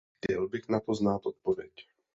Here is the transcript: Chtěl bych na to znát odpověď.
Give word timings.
Chtěl 0.17 0.47
bych 0.47 0.69
na 0.69 0.79
to 0.79 0.95
znát 0.95 1.25
odpověď. 1.25 1.71